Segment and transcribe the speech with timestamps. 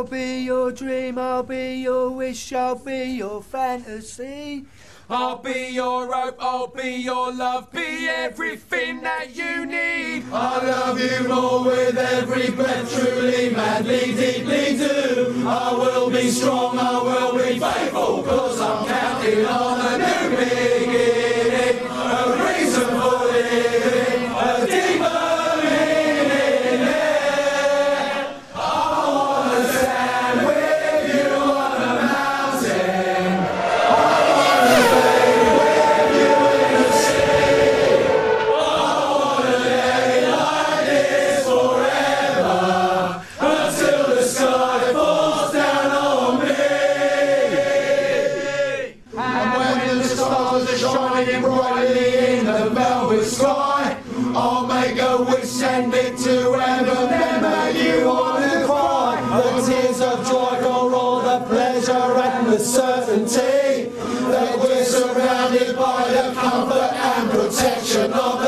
[0.00, 4.64] I'll be your dream, I'll be your wish, I'll be your fantasy.
[5.10, 10.24] I'll be your hope, I'll be your love, be everything that you need.
[10.32, 15.44] I love you more with every breath, truly, madly, deeply do.
[15.46, 21.19] I will be strong, I will be faithful, cause I'm counting on a new beginning,
[51.24, 53.96] shining brightly in the velvet sky.
[54.34, 59.20] I'll make a wish, send it to heaven, then make you want to cry.
[59.30, 63.90] The tears of joy for all the pleasure and the certainty
[64.30, 68.39] that we're surrounded by the comfort and protection of